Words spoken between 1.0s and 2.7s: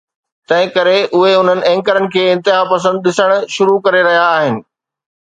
اهي انهن اينڪرز کي انتها